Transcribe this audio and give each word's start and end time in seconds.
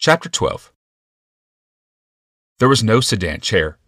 Chapter 0.00 0.28
12 0.28 0.72
There 2.60 2.68
was 2.68 2.84
no 2.84 3.00
sedan 3.00 3.40
chair. 3.40 3.78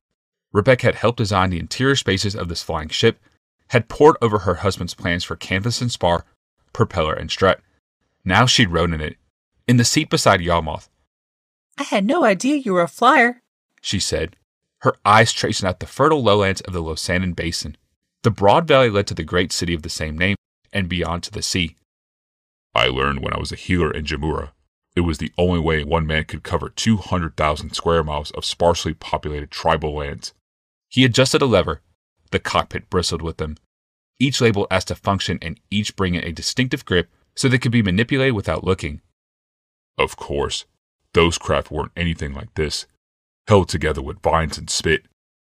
Rebecca 0.52 0.88
had 0.88 0.96
helped 0.96 1.18
design 1.18 1.50
the 1.50 1.60
interior 1.60 1.94
spaces 1.94 2.34
of 2.34 2.48
this 2.48 2.64
flying 2.64 2.88
ship, 2.88 3.20
had 3.68 3.88
pored 3.88 4.16
over 4.20 4.40
her 4.40 4.56
husband's 4.56 4.92
plans 4.92 5.22
for 5.22 5.36
canvas 5.36 5.80
and 5.80 5.92
spar, 5.92 6.24
propeller 6.72 7.14
and 7.14 7.30
strut. 7.30 7.60
Now 8.24 8.44
she'd 8.44 8.72
rode 8.72 8.92
in 8.92 9.00
it, 9.00 9.18
in 9.68 9.76
the 9.76 9.84
seat 9.84 10.10
beside 10.10 10.40
Yawgmoth. 10.40 10.88
I 11.78 11.84
had 11.84 12.04
no 12.04 12.24
idea 12.24 12.56
you 12.56 12.72
were 12.72 12.82
a 12.82 12.88
flyer. 12.88 13.40
she 13.80 14.00
said, 14.00 14.34
her 14.80 14.96
eyes 15.04 15.32
tracing 15.32 15.68
out 15.68 15.78
the 15.78 15.86
fertile 15.86 16.24
lowlands 16.24 16.60
of 16.62 16.72
the 16.72 16.82
Losanin 16.82 17.36
Basin. 17.36 17.76
The 18.24 18.32
broad 18.32 18.66
valley 18.66 18.90
led 18.90 19.06
to 19.06 19.14
the 19.14 19.22
great 19.22 19.52
city 19.52 19.74
of 19.74 19.82
the 19.82 19.88
same 19.88 20.18
name 20.18 20.34
and 20.72 20.88
beyond 20.88 21.22
to 21.22 21.30
the 21.30 21.42
sea. 21.42 21.76
I 22.74 22.86
learned 22.86 23.20
when 23.20 23.32
I 23.32 23.38
was 23.38 23.52
a 23.52 23.56
healer 23.56 23.92
in 23.92 24.04
Jamura. 24.06 24.50
It 24.96 25.02
was 25.02 25.18
the 25.18 25.32
only 25.38 25.60
way 25.60 25.84
one 25.84 26.06
man 26.06 26.24
could 26.24 26.42
cover 26.42 26.68
200,000 26.68 27.72
square 27.74 28.02
miles 28.02 28.30
of 28.32 28.44
sparsely 28.44 28.94
populated 28.94 29.50
tribal 29.50 29.94
lands. 29.94 30.32
He 30.88 31.04
adjusted 31.04 31.42
a 31.42 31.46
lever. 31.46 31.80
The 32.32 32.38
cockpit 32.38 32.90
bristled 32.90 33.22
with 33.22 33.38
them, 33.38 33.56
each 34.20 34.40
labeled 34.40 34.68
as 34.70 34.84
to 34.84 34.94
function 34.94 35.38
and 35.42 35.58
each 35.70 35.96
bringing 35.96 36.22
a 36.22 36.32
distinctive 36.32 36.84
grip 36.84 37.10
so 37.34 37.48
they 37.48 37.58
could 37.58 37.72
be 37.72 37.82
manipulated 37.82 38.34
without 38.34 38.64
looking. 38.64 39.00
Of 39.98 40.16
course, 40.16 40.64
those 41.12 41.38
craft 41.38 41.70
weren't 41.70 41.92
anything 41.96 42.32
like 42.32 42.54
this, 42.54 42.86
held 43.48 43.68
together 43.68 44.02
with 44.02 44.22
vines 44.22 44.58
and 44.58 44.70
spit, 44.70 45.06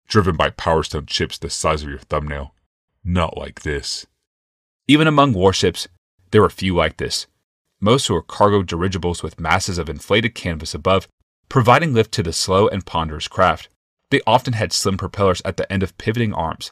driven 0.08 0.36
by 0.36 0.50
Power 0.50 0.82
Stone 0.82 1.06
chips 1.06 1.38
the 1.38 1.50
size 1.50 1.82
of 1.82 1.88
your 1.88 1.98
thumbnail. 1.98 2.54
Not 3.04 3.36
like 3.36 3.62
this. 3.62 4.06
Even 4.88 5.06
among 5.06 5.32
warships, 5.32 5.86
there 6.30 6.42
were 6.42 6.50
few 6.50 6.74
like 6.74 6.96
this. 6.96 7.26
Most 7.84 8.08
were 8.08 8.22
cargo 8.22 8.62
dirigibles 8.62 9.24
with 9.24 9.40
masses 9.40 9.76
of 9.76 9.88
inflated 9.88 10.36
canvas 10.36 10.72
above, 10.72 11.08
providing 11.48 11.92
lift 11.92 12.12
to 12.12 12.22
the 12.22 12.32
slow 12.32 12.68
and 12.68 12.86
ponderous 12.86 13.26
craft. 13.26 13.68
They 14.12 14.20
often 14.24 14.52
had 14.52 14.72
slim 14.72 14.96
propellers 14.96 15.42
at 15.44 15.56
the 15.56 15.70
end 15.70 15.82
of 15.82 15.98
pivoting 15.98 16.32
arms. 16.32 16.70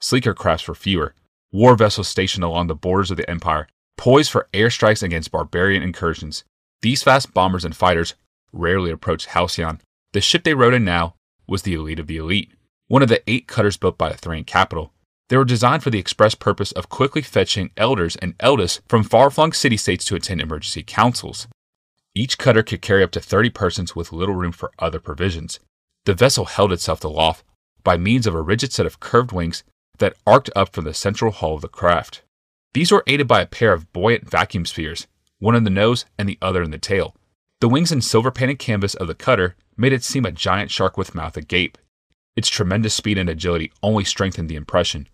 Sleeker 0.00 0.34
crafts 0.34 0.66
were 0.66 0.74
fewer, 0.74 1.14
war 1.52 1.76
vessels 1.76 2.08
stationed 2.08 2.42
along 2.42 2.66
the 2.66 2.74
borders 2.74 3.12
of 3.12 3.16
the 3.16 3.30
Empire, 3.30 3.68
poised 3.96 4.32
for 4.32 4.48
airstrikes 4.52 5.00
against 5.00 5.30
barbarian 5.30 5.84
incursions. 5.84 6.42
These 6.82 7.04
fast 7.04 7.32
bombers 7.32 7.64
and 7.64 7.76
fighters 7.76 8.16
rarely 8.52 8.90
approached 8.90 9.26
Halcyon. 9.26 9.80
The 10.12 10.20
ship 10.20 10.42
they 10.42 10.54
rode 10.54 10.74
in 10.74 10.84
now 10.84 11.14
was 11.46 11.62
the 11.62 11.74
elite 11.74 12.00
of 12.00 12.08
the 12.08 12.16
elite, 12.16 12.50
one 12.88 13.02
of 13.02 13.08
the 13.08 13.22
eight 13.30 13.46
cutters 13.46 13.76
built 13.76 13.96
by 13.96 14.08
the 14.08 14.16
Thran 14.16 14.42
capital. 14.42 14.92
They 15.28 15.36
were 15.36 15.44
designed 15.44 15.82
for 15.82 15.90
the 15.90 15.98
express 15.98 16.34
purpose 16.34 16.72
of 16.72 16.88
quickly 16.88 17.20
fetching 17.22 17.70
elders 17.76 18.16
and 18.16 18.34
eldest 18.40 18.80
from 18.88 19.04
far 19.04 19.30
flung 19.30 19.52
city 19.52 19.76
states 19.76 20.04
to 20.06 20.16
attend 20.16 20.40
emergency 20.40 20.82
councils. 20.82 21.46
Each 22.14 22.38
cutter 22.38 22.62
could 22.62 22.80
carry 22.80 23.02
up 23.02 23.10
to 23.12 23.20
30 23.20 23.50
persons 23.50 23.94
with 23.94 24.12
little 24.12 24.34
room 24.34 24.52
for 24.52 24.72
other 24.78 24.98
provisions. 24.98 25.60
The 26.06 26.14
vessel 26.14 26.46
held 26.46 26.72
itself 26.72 27.04
aloft 27.04 27.44
by 27.84 27.98
means 27.98 28.26
of 28.26 28.34
a 28.34 28.40
rigid 28.40 28.72
set 28.72 28.86
of 28.86 29.00
curved 29.00 29.32
wings 29.32 29.64
that 29.98 30.16
arced 30.26 30.50
up 30.56 30.72
from 30.72 30.84
the 30.84 30.94
central 30.94 31.30
hull 31.30 31.54
of 31.54 31.60
the 31.60 31.68
craft. 31.68 32.22
These 32.72 32.90
were 32.90 33.04
aided 33.06 33.28
by 33.28 33.42
a 33.42 33.46
pair 33.46 33.72
of 33.72 33.92
buoyant 33.92 34.30
vacuum 34.30 34.64
spheres, 34.64 35.06
one 35.38 35.54
in 35.54 35.64
the 35.64 35.70
nose 35.70 36.06
and 36.18 36.28
the 36.28 36.38
other 36.40 36.62
in 36.62 36.70
the 36.70 36.78
tail. 36.78 37.14
The 37.60 37.68
wings 37.68 37.92
and 37.92 38.02
silver 38.02 38.30
painted 38.30 38.58
canvas 38.58 38.94
of 38.94 39.08
the 39.08 39.14
cutter 39.14 39.56
made 39.76 39.92
it 39.92 40.04
seem 40.04 40.24
a 40.24 40.32
giant 40.32 40.70
shark 40.70 40.96
with 40.96 41.14
mouth 41.14 41.36
agape. 41.36 41.76
Its 42.34 42.48
tremendous 42.48 42.94
speed 42.94 43.18
and 43.18 43.28
agility 43.28 43.72
only 43.82 44.04
strengthened 44.04 44.48
the 44.48 44.56
impression. 44.56 45.08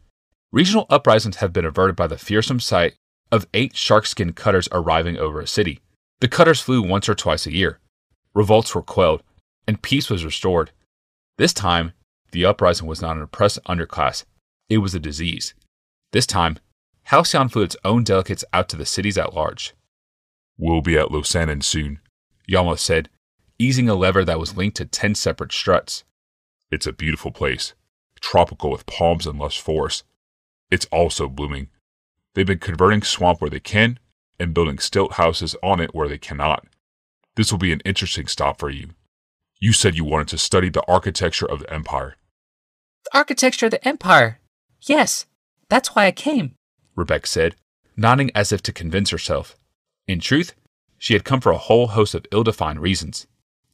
Regional 0.55 0.87
uprisings 0.89 1.39
have 1.39 1.53
been 1.53 1.65
averted 1.65 1.97
by 1.97 2.07
the 2.07 2.17
fearsome 2.17 2.61
sight 2.61 2.95
of 3.33 3.49
eight 3.55 3.73
sharkskin 3.73 4.37
cutters 4.37 4.69
arriving 4.71 5.17
over 5.19 5.41
a 5.41 5.49
city. 5.49 5.81
The 6.21 6.29
cutters 6.29 6.61
flew 6.61 6.81
once 6.81 7.09
or 7.09 7.17
twice 7.17 7.45
a 7.45 7.53
year. 7.53 7.81
Revolts 8.35 8.73
were 8.73 8.81
quelled, 8.81 9.25
and 9.67 9.83
peace 9.83 10.09
was 10.09 10.25
restored. 10.25 10.71
This 11.39 11.53
time, 11.53 11.93
the 12.31 12.45
uprising 12.45 12.87
was 12.87 13.03
not 13.03 13.17
an 13.17 13.23
oppressed 13.23 13.65
underclass, 13.65 14.27
it 14.69 14.79
was 14.79 14.95
a 14.95 15.01
disease. 15.01 15.55
This 16.13 16.25
time, 16.25 16.61
Halcyon 17.03 17.49
flew 17.49 17.63
its 17.63 17.77
own 17.85 18.05
delegates 18.05 18.45
out 18.53 18.69
to 18.69 18.77
the 18.77 18.87
cities 18.87 19.19
at 19.19 19.35
large. 19.35 19.75
We'll 20.57 20.83
be 20.83 20.97
at 20.97 21.09
Losanin 21.09 21.65
soon, 21.65 21.99
Yawgmoth 22.49 22.79
said, 22.79 23.09
easing 23.59 23.89
a 23.89 23.97
lever 23.97 24.25
that 24.25 24.39
was 24.39 24.57
linked 24.57 24.77
to 24.77 24.85
ten 24.85 25.17
separate 25.17 25.51
struts. 25.51 26.05
It's 26.71 26.87
a 26.87 26.93
beautiful 26.93 27.33
place, 27.33 27.75
tropical 28.21 28.71
with 28.71 28.87
palms 28.87 29.27
and 29.27 29.37
lush 29.37 29.61
forests. 29.61 30.05
It's 30.71 30.87
also 30.87 31.29
blooming. 31.29 31.69
They've 32.35 32.47
been 32.47 32.59
converting 32.59 33.03
swamp 33.03 33.41
where 33.41 33.51
they 33.51 33.61
can 33.61 33.99
and 34.39 34.55
building 34.55 34.79
stilt 34.79 35.15
houses 35.15 35.55
on 35.63 35.81
it 35.81 35.95
where 35.95 36.09
they 36.09 36.19
cannot. 36.19 36.67
This 37.37 37.53
will 37.53 37.59
be 37.59 37.73
an 37.73 37.81
interesting 37.85 38.27
stop 38.27 38.59
for 38.59 38.71
you. 38.71 38.91
You 39.61 39.73
said 39.73 39.97
you 39.97 40.05
wanted 40.05 40.29
to 40.29 40.39
study 40.39 40.69
the 40.69 40.85
architecture 40.87 41.47
of 41.47 41.61
the 41.61 41.73
empire. 41.73 42.17
The 43.05 43.19
architecture 43.19 43.67
of 43.67 43.73
the 43.73 43.87
Empire. 43.87 44.41
Yes, 44.83 45.27
that's 45.69 45.95
why 45.95 46.07
I 46.07 46.13
came. 46.13 46.55
Rebecca 46.97 47.27
said, 47.27 47.55
nodding 47.97 48.31
as 48.35 48.53
if 48.53 48.63
to 48.63 48.73
convince 48.73 49.11
herself. 49.11 49.57
In 50.07 50.21
truth, 50.21 50.55
she 50.99 51.13
had 51.13 51.25
come 51.25 51.41
for 51.41 51.53
a 51.53 51.59
whole 51.59 51.89
host 51.89 52.15
of 52.15 52.27
ill 52.33 52.45
defined 52.45 52.81
reasons, 52.81 53.27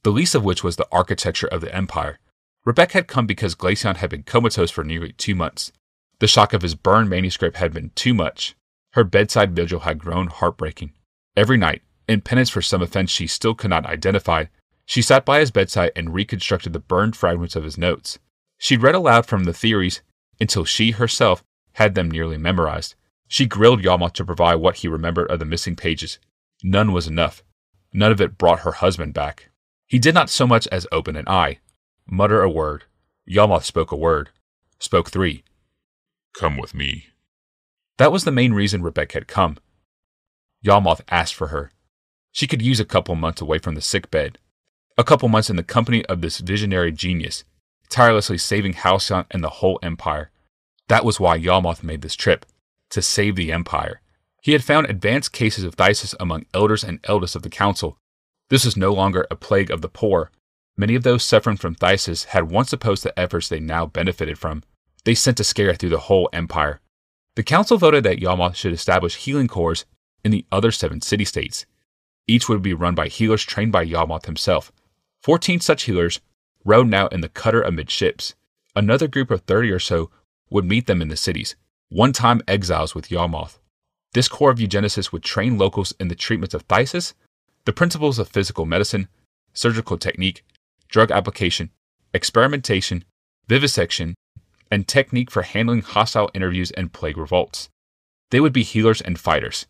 the 0.03 0.11
least 0.11 0.35
of 0.35 0.45
which 0.45 0.65
was 0.65 0.77
the 0.77 0.89
architecture 0.91 1.47
of 1.47 1.61
the 1.61 1.75
empire. 1.75 2.19
Rebecca 2.65 2.95
had 2.95 3.09
come 3.09 3.27
because 3.27 3.55
Glacian 3.55 3.97
had 3.97 4.11
been 4.11 4.23
comatose 4.23 4.71
for 4.71 4.85
nearly 4.85 5.13
two 5.13 5.35
months. 5.35 5.73
The 6.21 6.29
shock 6.29 6.53
of 6.53 6.63
his 6.63 6.75
burned 6.75 7.09
manuscript 7.09 7.57
had 7.57 7.73
been 7.73 7.91
too 7.95 8.13
much. 8.15 8.55
Her 8.93 9.05
bedside 9.05 9.57
vigil 9.57 9.81
had 9.81 9.99
grown 9.99 10.27
heartbreaking. 10.29 10.93
Every 11.35 11.57
night, 11.57 11.83
in 12.07 12.21
penance 12.21 12.51
for 12.51 12.61
some 12.61 12.83
offense 12.83 13.11
she 13.11 13.27
still 13.27 13.55
could 13.55 13.71
not 13.71 13.87
identify, 13.87 14.45
she 14.85 15.01
sat 15.01 15.25
by 15.25 15.41
his 15.41 15.51
bedside 15.51 15.93
and 15.97 16.13
reconstructed 16.13 16.73
the 16.73 16.79
burned 16.79 17.17
fragments 17.17 17.57
of 17.57 17.65
his 17.65 17.79
notes. 17.79 18.19
She 18.59 18.77
read 18.77 18.95
aloud 18.95 19.25
from 19.25 19.45
the 19.45 19.55
theories 19.55 20.03
until 20.39 20.65
she 20.65 20.91
herself 20.91 21.43
had 21.75 21.95
them 21.95 22.11
nearly 22.11 22.37
memorized. 22.37 22.97
She 23.27 23.47
grilled 23.47 23.83
Yawgmoth 23.83 24.13
to 24.15 24.25
provide 24.25 24.57
what 24.57 24.77
he 24.77 24.89
remembered 24.89 25.31
of 25.31 25.39
the 25.39 25.45
missing 25.45 25.77
pages. 25.77 26.19
None 26.63 26.93
was 26.93 27.07
enough. 27.07 27.43
None 27.95 28.13
of 28.13 28.21
it 28.21 28.37
brought 28.37 28.61
her 28.61 28.73
husband 28.73 29.15
back. 29.15 29.49
He 29.87 29.99
did 29.99 30.15
not 30.15 30.29
so 30.29 30.47
much 30.47 30.67
as 30.67 30.87
open 30.93 31.17
an 31.17 31.29
eye, 31.29 31.61
mutter 32.07 32.43
a 32.43 32.51
word. 32.51 32.85
Yawgmoth 33.27 33.65
spoke 33.65 33.91
a 33.91 33.97
word, 33.97 34.31
spoke 34.79 35.11
three. 35.11 35.45
Come 36.39 36.57
with 36.57 36.75
me. 36.75 37.07
That 37.99 38.13
was 38.13 38.25
the 38.25 38.33
main 38.33 38.53
reason 38.53 38.83
Rebecca 38.83 39.15
had 39.15 39.29
come. 39.29 39.59
Yawgmoth 40.65 41.03
asked 41.09 41.35
for 41.35 41.49
her. 41.49 41.71
She 42.33 42.47
could 42.47 42.63
use 42.63 42.81
a 42.81 42.85
couple 42.85 43.15
months 43.15 43.41
away 43.41 43.59
from 43.59 43.75
the 43.75 43.81
sick 43.81 44.11
bed, 44.11 44.39
a 44.97 45.05
couple 45.05 45.29
months 45.29 45.51
in 45.51 45.57
the 45.57 45.63
company 45.63 46.05
of 46.07 46.21
this 46.21 46.39
visionary 46.39 46.93
genius, 46.93 47.45
tirelessly 47.89 48.39
saving 48.39 48.75
Halcyon 48.75 49.27
and 49.31 49.43
the 49.43 49.49
whole 49.49 49.79
empire. 49.83 50.31
That 50.89 51.05
was 51.05 51.21
why 51.21 51.39
Yawgmoth 51.39 51.83
made 51.83 52.03
this 52.03 52.15
trip, 52.15 52.47
to 52.91 53.03
save 53.03 53.37
the 53.37 53.53
empire. 53.53 54.01
He 54.43 54.53
had 54.53 54.65
found 54.65 54.87
advanced 54.87 55.33
cases 55.33 55.65
of 55.65 55.77
phthisis 55.77 56.15
among 56.19 56.47
elders 56.55 56.85
and 56.85 57.01
eldest 57.05 57.37
of 57.37 57.43
the 57.43 57.51
council. 57.51 57.99
This 58.49 58.65
was 58.65 58.77
no 58.77 58.93
longer 58.93 59.27
a 59.31 59.37
plague 59.37 59.71
of 59.71 59.83
the 59.83 59.89
poor. 59.89 60.31
Many 60.77 60.95
of 60.95 61.03
those 61.03 61.23
suffering 61.23 61.57
from 61.57 61.75
phthisis 61.75 62.27
had 62.27 62.51
once 62.51 62.73
opposed 62.73 63.03
the 63.03 63.19
efforts 63.19 63.49
they 63.49 63.61
now 63.61 63.87
benefited 63.87 64.39
from. 64.39 64.63
They 65.05 65.15
sent 65.15 65.41
a 65.41 65.45
scare 65.45 65.75
through 65.75 65.89
the 65.91 65.99
whole 65.99 66.29
empire. 66.33 66.81
The 67.37 67.43
council 67.43 67.79
voted 67.79 68.05
that 68.05 68.19
Yawgmoth 68.19 68.57
should 68.57 68.73
establish 68.73 69.17
healing 69.17 69.49
corps 69.49 69.85
in 70.25 70.31
the 70.31 70.45
other 70.53 70.71
seven 70.71 71.01
city 71.01 71.25
states. 71.25 71.65
Each 72.27 72.49
would 72.49 72.63
be 72.63 72.75
run 72.75 72.95
by 72.95 73.09
healers 73.09 73.45
trained 73.45 73.73
by 73.73 73.87
Yawgmoth 73.87 74.27
himself. 74.27 74.71
Fourteen 75.23 75.61
such 75.61 75.85
healers 75.85 76.21
rode 76.65 76.89
now 76.89 77.07
in 77.09 77.21
the 77.23 77.29
cutter 77.29 77.63
amidships. 77.63 78.35
Another 78.77 79.09
group 79.09 79.31
of 79.31 79.43
thirty 79.43 79.71
or 79.71 79.79
so 79.79 80.11
would 80.51 80.65
meet 80.65 80.87
them 80.87 81.01
in 81.01 81.09
the 81.09 81.17
cities, 81.17 81.57
one 81.89 82.13
time 82.13 82.43
exiles 82.47 82.95
with 82.95 83.09
Yawgmoth. 83.09 83.59
This 84.13 84.29
corps 84.29 84.51
of 84.51 84.59
eugenicists 84.59 85.13
would 85.13 85.23
train 85.23 85.57
locals 85.57 85.93
in 86.01 86.09
the 86.09 86.15
treatments 86.15 86.55
of 86.55 86.67
phthisis, 86.69 87.15
the 87.65 87.73
principles 87.73 88.19
of 88.19 88.29
physical 88.29 88.67
medicine, 88.67 89.09
surgical 89.53 89.97
technique, 89.97 90.45
drug 90.89 91.11
application, 91.11 91.71
experimentation, 92.13 93.05
vivisection, 93.49 94.15
and 94.71 94.87
technique 94.87 95.31
for 95.31 95.43
handling 95.43 95.83
hostile 95.83 96.31
interviews 96.35 96.71
and 96.71 96.93
plague 96.93 97.17
revolts. 97.17 97.69
They 98.31 98.41
would 98.41 98.53
be 98.53 98.63
healers 98.63 99.01
and 99.01 99.19
fighters. 99.19 99.67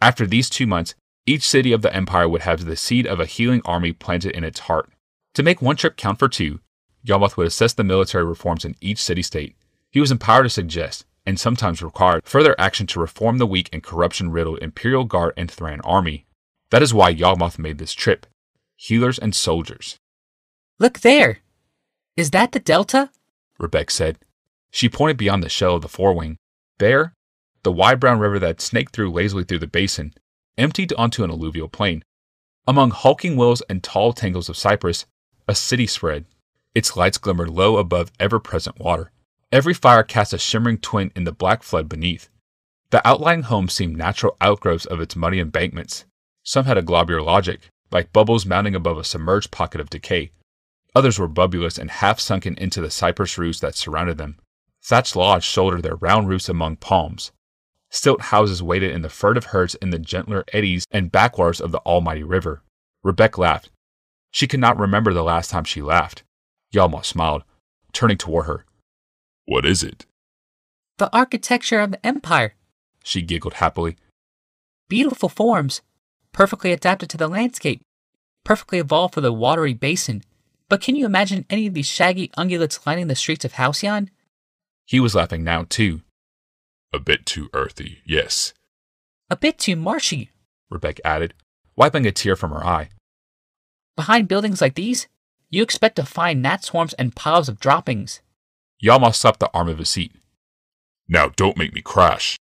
After 0.00 0.26
these 0.26 0.50
two 0.50 0.66
months, 0.66 0.94
each 1.26 1.46
city 1.46 1.72
of 1.72 1.82
the 1.82 1.94
empire 1.94 2.28
would 2.28 2.42
have 2.42 2.64
the 2.64 2.76
seed 2.76 3.06
of 3.06 3.20
a 3.20 3.26
healing 3.26 3.62
army 3.64 3.92
planted 3.92 4.32
in 4.32 4.44
its 4.44 4.60
heart. 4.60 4.90
To 5.34 5.42
make 5.42 5.62
one 5.62 5.76
trip 5.76 5.96
count 5.96 6.18
for 6.18 6.28
two, 6.28 6.60
Yawgmoth 7.06 7.36
would 7.36 7.46
assess 7.46 7.72
the 7.72 7.84
military 7.84 8.24
reforms 8.24 8.64
in 8.64 8.74
each 8.80 8.98
city 8.98 9.22
state. 9.22 9.56
He 9.90 10.00
was 10.00 10.10
empowered 10.10 10.44
to 10.44 10.50
suggest, 10.50 11.04
and 11.24 11.38
sometimes 11.38 11.82
required, 11.82 12.24
further 12.24 12.54
action 12.58 12.86
to 12.88 13.00
reform 13.00 13.38
the 13.38 13.46
weak 13.46 13.68
and 13.72 13.82
corruption 13.82 14.30
riddled 14.30 14.58
Imperial 14.60 15.04
Guard 15.04 15.34
and 15.36 15.50
Thran 15.50 15.80
army. 15.82 16.26
That 16.70 16.82
is 16.82 16.94
why 16.94 17.14
Yawgmoth 17.14 17.58
made 17.58 17.78
this 17.78 17.92
trip. 17.92 18.26
Healers 18.76 19.18
and 19.18 19.34
soldiers. 19.34 19.98
Look 20.78 21.00
there. 21.00 21.38
Is 22.16 22.30
that 22.30 22.52
the 22.52 22.60
Delta? 22.60 23.10
Rebecca 23.58 23.92
said. 23.92 24.18
She 24.70 24.88
pointed 24.88 25.16
beyond 25.16 25.42
the 25.42 25.48
shell 25.48 25.76
of 25.76 25.82
the 25.82 25.88
forewing. 25.88 26.36
There, 26.78 27.14
the 27.62 27.72
wide 27.72 28.00
brown 28.00 28.18
river 28.18 28.38
that 28.38 28.60
snaked 28.60 28.94
through 28.94 29.12
lazily 29.12 29.44
through 29.44 29.58
the 29.58 29.66
basin, 29.66 30.14
emptied 30.56 30.92
onto 30.94 31.24
an 31.24 31.30
alluvial 31.30 31.68
plain. 31.68 32.04
Among 32.66 32.90
hulking 32.90 33.36
willows 33.36 33.62
and 33.68 33.82
tall 33.82 34.12
tangles 34.12 34.48
of 34.48 34.56
cypress, 34.56 35.06
a 35.48 35.54
city 35.54 35.86
spread. 35.86 36.26
Its 36.74 36.96
lights 36.96 37.18
glimmered 37.18 37.50
low 37.50 37.78
above 37.78 38.12
ever 38.20 38.38
present 38.38 38.78
water. 38.78 39.10
Every 39.50 39.74
fire 39.74 40.04
cast 40.04 40.32
a 40.32 40.38
shimmering 40.38 40.78
twin 40.78 41.10
in 41.16 41.24
the 41.24 41.32
black 41.32 41.62
flood 41.64 41.88
beneath. 41.88 42.28
The 42.90 43.06
outlying 43.06 43.42
homes 43.42 43.72
seemed 43.72 43.96
natural 43.96 44.36
outgrowths 44.40 44.86
of 44.86 45.00
its 45.00 45.16
muddy 45.16 45.40
embankments. 45.40 46.04
Some 46.44 46.66
had 46.66 46.78
a 46.78 46.82
globular 46.82 47.22
logic, 47.22 47.68
like 47.90 48.12
bubbles 48.12 48.46
mounting 48.46 48.74
above 48.74 48.98
a 48.98 49.04
submerged 49.04 49.50
pocket 49.50 49.80
of 49.80 49.90
decay. 49.90 50.30
Others 50.94 51.18
were 51.18 51.28
bubulous 51.28 51.78
and 51.78 51.90
half 51.90 52.20
sunken 52.20 52.56
into 52.56 52.80
the 52.80 52.90
cypress 52.90 53.36
roots 53.36 53.60
that 53.60 53.74
surrounded 53.74 54.18
them. 54.18 54.38
Thatched 54.82 55.16
lodges 55.16 55.44
shouldered 55.44 55.82
their 55.82 55.96
round 55.96 56.28
roofs 56.28 56.48
among 56.48 56.76
palms. 56.76 57.32
Stilt 57.90 58.20
houses 58.22 58.62
waited 58.62 58.92
in 58.92 59.02
the 59.02 59.08
furtive 59.08 59.46
herds 59.46 59.74
in 59.76 59.90
the 59.90 59.98
gentler 59.98 60.44
eddies 60.52 60.86
and 60.90 61.12
backwaters 61.12 61.60
of 61.60 61.72
the 61.72 61.80
almighty 61.80 62.22
river. 62.22 62.62
Rebecca 63.02 63.40
laughed. 63.40 63.70
She 64.30 64.46
could 64.46 64.60
not 64.60 64.78
remember 64.78 65.12
the 65.12 65.24
last 65.24 65.50
time 65.50 65.64
she 65.64 65.82
laughed. 65.82 66.22
Yawgmoth 66.72 67.04
smiled, 67.04 67.42
turning 67.92 68.16
toward 68.16 68.46
her. 68.46 68.64
What 69.44 69.66
is 69.66 69.82
it? 69.82 70.06
The 70.98 71.14
architecture 71.14 71.80
of 71.80 71.90
the 71.90 72.06
empire. 72.06 72.54
She 73.02 73.22
giggled 73.22 73.54
happily. 73.54 73.96
Beautiful 74.88 75.28
forms, 75.28 75.82
perfectly 76.32 76.72
adapted 76.72 77.10
to 77.10 77.16
the 77.16 77.28
landscape, 77.28 77.80
perfectly 78.44 78.78
evolved 78.78 79.14
for 79.14 79.20
the 79.20 79.32
watery 79.32 79.74
basin. 79.74 80.22
But 80.68 80.80
can 80.80 80.94
you 80.94 81.06
imagine 81.06 81.46
any 81.50 81.66
of 81.66 81.74
these 81.74 81.88
shaggy 81.88 82.28
ungulates 82.36 82.86
lining 82.86 83.08
the 83.08 83.16
streets 83.16 83.44
of 83.44 83.54
Halcyon? 83.54 84.10
He 84.90 84.98
was 84.98 85.14
laughing 85.14 85.44
now, 85.44 85.66
too. 85.68 86.00
A 86.92 86.98
bit 86.98 87.24
too 87.24 87.48
earthy, 87.54 88.00
yes. 88.04 88.52
A 89.30 89.36
bit 89.36 89.56
too 89.56 89.76
marshy. 89.76 90.30
Rebecca 90.68 91.06
added, 91.06 91.32
wiping 91.76 92.06
a 92.06 92.10
tear 92.10 92.34
from 92.34 92.50
her 92.50 92.66
eye. 92.66 92.88
Behind 93.94 94.26
buildings 94.26 94.60
like 94.60 94.74
these, 94.74 95.06
you 95.48 95.62
expect 95.62 95.94
to 95.94 96.04
find 96.04 96.42
gnat 96.42 96.64
swarms 96.64 96.92
and 96.94 97.14
piles 97.14 97.48
of 97.48 97.60
droppings. 97.60 98.20
Yawgmoth 98.82 99.14
slapped 99.14 99.38
the 99.38 99.48
arm 99.54 99.68
of 99.68 99.78
his 99.78 99.90
seat. 99.90 100.12
Now 101.08 101.28
don't 101.28 101.56
make 101.56 101.72
me 101.72 101.82
crash. 101.82 102.36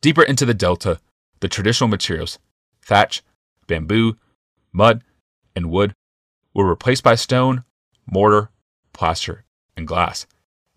Deeper 0.00 0.22
into 0.22 0.46
the 0.46 0.54
delta, 0.54 1.00
the 1.40 1.48
traditional 1.48 1.88
materials, 1.88 2.38
thatch, 2.86 3.20
bamboo, 3.66 4.16
mud, 4.72 5.02
and 5.56 5.72
wood, 5.72 5.92
were 6.54 6.68
replaced 6.68 7.02
by 7.02 7.16
stone, 7.16 7.64
mortar, 8.06 8.50
plaster, 8.92 9.44
and 9.76 9.88
glass. 9.88 10.28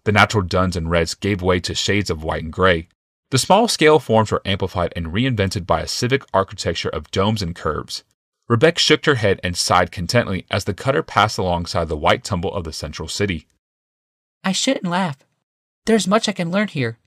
The 0.07 0.13
natural 0.13 0.44
duns 0.44 0.77
and 0.77 0.89
reds 0.89 1.15
gave 1.15 1.42
way 1.42 1.59
to 1.59 1.75
shades 1.75 2.09
of 2.09 2.24
white 2.24 2.42
and 2.42 2.54
gray. 2.54 2.88
The 3.31 3.38
small 3.38 3.68
scale 3.68 4.00
forms 4.00 4.31
were 4.31 4.42
amplified 4.45 4.94
and 4.95 5.07
reinvented 5.07 5.68
by 5.68 5.81
a 5.81 5.88
civic 5.88 6.24
architecture 6.33 6.88
of 6.88 7.12
domes 7.12 7.42
and 7.42 7.54
curves. 7.54 8.06
Rebecca 8.48 8.80
shook 8.80 9.06
her 9.06 9.15
head 9.15 9.42
and 9.44 9.57
sighed 9.57 9.92
contentedly 9.92 10.45
as 10.50 10.63
the 10.63 10.74
cutter 10.74 11.04
passed 11.04 11.38
alongside 11.38 11.89
the 11.89 11.98
white 11.98 12.24
tumble 12.24 12.54
of 12.54 12.63
the 12.63 12.71
central 12.71 13.09
city. 13.09 13.48
I 14.45 14.54
shouldn't 14.54 14.86
laugh. 14.86 15.18
There's 15.86 16.07
much 16.07 16.30
I 16.30 16.31
can 16.31 16.51
learn 16.51 16.69
here. 16.69 17.00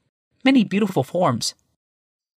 Many 0.45 0.63
beautiful 0.63 1.03
forms. 1.03 1.55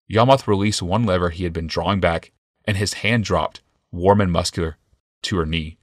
Yawgmoth 0.08 0.46
released 0.46 0.84
one 0.84 1.08
lever 1.08 1.32
he 1.32 1.44
had 1.44 1.54
been 1.54 1.66
drawing 1.66 2.00
back, 2.00 2.34
and 2.66 2.78
his 2.78 3.02
hand 3.02 3.24
dropped, 3.24 3.62
warm 3.92 4.22
and 4.22 4.32
muscular, 4.32 4.78
to 5.24 5.38
her 5.38 5.46
knee. 5.48 5.80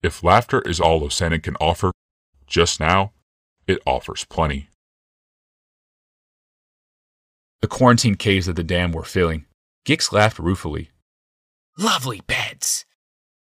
If 0.00 0.22
laughter 0.22 0.60
is 0.60 0.78
all 0.78 1.00
Osanin 1.00 1.42
can 1.42 1.56
offer, 1.56 1.90
just 2.46 2.78
now, 2.78 3.13
it 3.66 3.80
offers 3.86 4.24
plenty. 4.24 4.68
The 7.62 7.68
quarantine 7.68 8.16
caves 8.16 8.46
of 8.46 8.56
the 8.56 8.62
dam 8.62 8.92
were 8.92 9.04
filling. 9.04 9.46
Gix 9.86 10.12
laughed 10.12 10.38
ruefully. 10.38 10.90
Lovely 11.78 12.20
beds. 12.26 12.84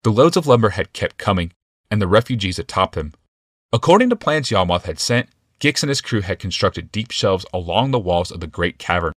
The 0.04 0.12
loads 0.12 0.38
of 0.38 0.48
lumber 0.48 0.70
had 0.70 0.94
kept 0.94 1.18
coming, 1.18 1.52
and 1.92 2.02
the 2.02 2.08
refugees 2.08 2.58
atop 2.58 2.94
them. 2.94 3.14
According 3.74 4.10
to 4.12 4.16
plans 4.16 4.50
Yawgmoth 4.50 4.86
had 4.86 5.00
sent, 5.00 5.30
Gix 5.60 5.84
and 5.84 5.90
his 5.90 6.02
crew 6.02 6.22
had 6.22 6.40
constructed 6.40 6.92
deep 6.92 7.12
shelves 7.12 7.46
along 7.54 7.92
the 7.92 8.00
walls 8.00 8.32
of 8.32 8.40
the 8.40 8.48
great 8.48 8.78
cavern. 8.78 9.14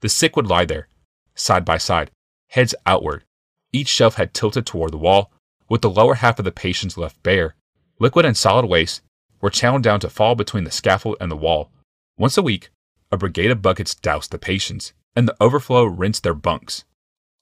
The 0.00 0.08
sick 0.08 0.36
would 0.36 0.46
lie 0.46 0.64
there, 0.64 0.88
side 1.34 1.64
by 1.64 1.78
side, 1.78 2.10
heads 2.48 2.74
outward. 2.86 3.24
Each 3.72 3.88
shelf 3.88 4.14
had 4.16 4.34
tilted 4.34 4.66
toward 4.66 4.92
the 4.92 4.98
wall, 4.98 5.32
with 5.68 5.82
the 5.82 5.90
lower 5.90 6.14
half 6.14 6.38
of 6.38 6.44
the 6.44 6.52
patients 6.52 6.98
left 6.98 7.22
bare. 7.22 7.54
Liquid 7.98 8.24
and 8.24 8.36
solid 8.36 8.64
waste 8.64 9.02
were 9.40 9.50
channeled 9.50 9.82
down 9.82 10.00
to 10.00 10.10
fall 10.10 10.34
between 10.34 10.64
the 10.64 10.70
scaffold 10.70 11.16
and 11.20 11.30
the 11.30 11.36
wall. 11.36 11.70
Once 12.16 12.36
a 12.36 12.42
week, 12.42 12.70
a 13.10 13.16
brigade 13.16 13.50
of 13.50 13.62
buckets 13.62 13.94
doused 13.94 14.30
the 14.30 14.38
patients, 14.38 14.92
and 15.16 15.26
the 15.26 15.36
overflow 15.40 15.84
rinsed 15.84 16.22
their 16.22 16.34
bunks. 16.34 16.84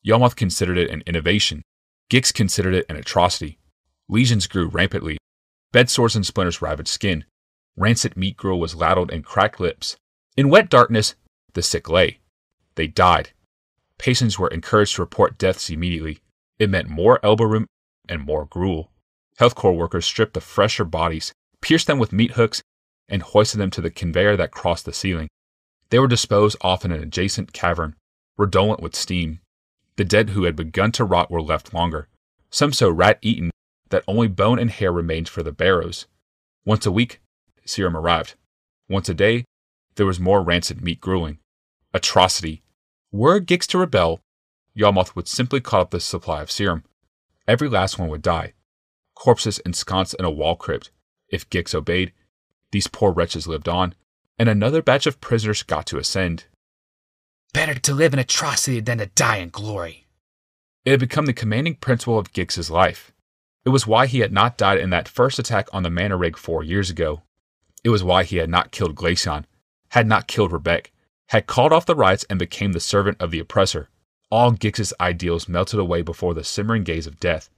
Yawgmoth 0.07 0.37
considered 0.37 0.79
it 0.79 0.91
an 0.91 1.03
innovation. 1.07 1.63
Gix 2.11 2.33
considered 2.33 2.75
it 2.75 2.87
an 2.89 2.97
atrocity. 2.97 3.59
Lesions 4.09 4.47
grew 4.47 4.69
rampantly. 4.69 5.19
Bed 5.73 5.91
sores 5.91 6.17
and 6.17 6.25
splinters 6.25 6.63
ravaged 6.63 6.89
skin. 6.89 7.25
Rancid 7.77 8.17
meat 8.17 8.37
gruel 8.37 8.59
was 8.59 8.75
ladled 8.75 9.11
in 9.11 9.23
cracked 9.23 9.61
lips. 9.61 9.97
In 10.37 10.49
wet 10.49 10.71
darkness, 10.71 11.15
the 11.53 11.63
sick 11.63 11.89
lay. 11.89 12.21
They 12.77 12.87
died. 12.87 13.31
Patients 13.99 14.39
were 14.39 14.49
encouraged 14.49 14.95
to 14.95 15.03
report 15.03 15.37
deaths 15.37 15.69
immediately. 15.69 16.21
It 16.59 16.71
meant 16.71 16.89
more 16.89 17.21
elbow 17.23 17.45
room 17.45 17.67
and 18.09 18.25
more 18.25 18.47
gruel. 18.47 18.91
Health 19.37 19.55
Corps 19.55 19.75
workers 19.75 20.07
stripped 20.07 20.35
the 20.35 20.41
fresher 20.41 20.85
bodies, 20.85 21.33
pierced 21.61 21.87
them 21.87 21.99
with 21.99 22.13
meat 22.13 22.33
hooks, 22.33 22.63
and 23.09 23.23
hoisted 23.23 23.61
them 23.61 23.71
to 23.71 23.81
the 23.81 23.91
conveyor 23.91 24.37
that 24.37 24.51
crossed 24.51 24.85
the 24.85 24.93
ceiling. 24.93 25.29
They 25.91 25.99
were 25.99 26.07
disposed 26.07 26.57
off 26.61 26.85
in 26.85 26.93
an 26.93 27.03
adjacent 27.03 27.53
cavern, 27.53 27.97
redolent 28.37 28.81
with 28.81 28.95
steam. 28.95 29.41
The 29.97 30.05
dead 30.05 30.31
who 30.31 30.45
had 30.45 30.57
begun 30.57 30.93
to 30.93 31.05
rot 31.05 31.31
were 31.31 31.43
left 31.43 31.75
longer, 31.75 32.09
some 32.51 32.73
so 32.73 32.91
rat 32.91 33.19
eaten 33.23 33.51
that 33.91 34.05
only 34.07 34.29
bone 34.29 34.59
and 34.59 34.71
hair 34.71 34.93
remained 34.93 35.29
for 35.29 35.43
the 35.43 35.53
barrows. 35.53 36.07
Once 36.65 36.85
a 36.87 36.93
week, 36.93 37.21
serum 37.65 37.97
arrived. 37.97 38.35
Once 38.89 39.09
a 39.09 39.15
day, 39.15 39.45
there 39.97 40.07
was 40.07 40.21
more 40.21 40.43
rancid 40.43 40.83
meat 40.83 41.01
grueling. 41.01 41.39
Atrocity. 41.95 42.63
Were 43.11 43.41
Gix 43.41 43.67
to 43.69 43.79
rebel, 43.79 44.21
Yawgmoth 44.77 45.17
would 45.17 45.27
simply 45.27 45.61
cut 45.61 45.81
off 45.81 45.91
the 45.91 46.01
supply 46.01 46.43
of 46.43 46.51
serum. 46.51 46.85
Every 47.49 47.69
last 47.69 47.99
one 47.99 48.09
would 48.11 48.23
die. 48.23 48.53
Corpses 49.15 49.59
ensconced 49.61 50.15
in 50.19 50.25
a 50.25 50.31
wall 50.31 50.55
crypt. 50.55 50.91
If 51.29 51.49
Gix 51.51 51.75
obeyed, 51.75 52.13
these 52.71 52.87
poor 52.87 53.13
wretches 53.13 53.47
lived 53.47 53.69
on, 53.69 53.95
and 54.39 54.49
another 54.49 54.83
batch 54.83 55.07
of 55.07 55.21
prisoners 55.21 55.63
got 55.63 55.87
to 55.87 55.99
ascend. 55.99 56.45
Better 57.53 57.75
to 57.75 57.95
live 57.95 58.13
in 58.13 58.19
atrocity 58.19 58.81
than 58.81 58.99
to 58.99 59.07
die 59.07 59.39
in 59.39 59.49
glory. 59.51 60.07
It 60.85 60.91
had 60.93 61.01
become 61.01 61.27
the 61.27 61.33
commanding 61.33 61.77
principle 61.77 62.19
of 62.19 62.33
Gix's 62.33 62.71
life. 62.71 63.13
It 63.65 63.71
was 63.71 63.87
why 63.87 64.07
he 64.07 64.21
had 64.21 64.33
not 64.33 64.57
died 64.57 64.79
in 64.79 64.91
that 64.91 65.09
first 65.09 65.39
attack 65.39 65.69
on 65.73 65.83
the 65.83 65.91
Manor 65.91 66.17
Rig 66.17 66.37
four 66.37 66.63
years 66.63 66.89
ago. 66.89 67.23
It 67.85 67.91
was 67.91 68.05
why 68.05 68.25
he 68.25 68.37
had 68.37 68.49
not 68.49 68.71
killed 68.71 68.95
Glacian, 68.95 69.45
had 69.91 70.07
not 70.07 70.29
killed 70.29 70.53
Rebecca, 70.53 70.91
had 71.29 71.47
called 71.47 71.73
off 71.73 71.87
the 71.87 71.95
riots 71.95 72.25
and 72.31 72.39
became 72.39 72.73
the 72.73 72.81
servant 72.81 73.21
of 73.21 73.31
the 73.31 73.39
oppressor. 73.39 73.89
All 74.31 74.53
Gix's 74.53 74.93
ideals 75.01 75.49
melted 75.49 75.79
away 75.81 76.03
before 76.03 76.35
the 76.35 76.45
simmering 76.45 76.85
gaze 76.85 77.07
of 77.07 77.21
death. 77.21 77.51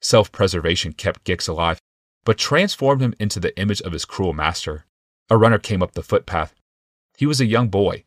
Self 0.00 0.32
preservation 0.32 0.92
kept 0.92 1.24
Gix 1.24 1.48
alive, 1.48 1.78
but 2.24 2.38
transformed 2.38 3.02
him 3.02 3.14
into 3.18 3.38
the 3.38 3.56
image 3.58 3.80
of 3.82 3.92
his 3.92 4.04
cruel 4.04 4.32
master. 4.32 4.84
A 5.30 5.36
runner 5.36 5.58
came 5.58 5.82
up 5.82 5.92
the 5.92 6.02
footpath. 6.02 6.54
He 7.16 7.26
was 7.26 7.40
a 7.40 7.46
young 7.46 7.68
boy, 7.68 8.04